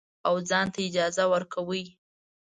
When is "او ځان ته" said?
0.27-0.79